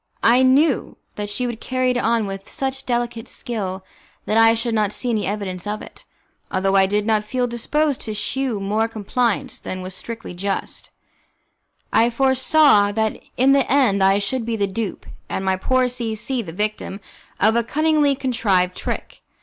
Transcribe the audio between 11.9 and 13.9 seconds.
I foresaw that in the